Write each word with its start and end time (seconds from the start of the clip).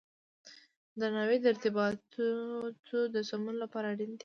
درناوی 0.99 1.37
د 1.41 1.45
ارتباطاتو 1.53 2.99
د 3.13 3.17
سمون 3.29 3.55
لپاره 3.63 3.87
اړین 3.93 4.11
دی. 4.13 4.19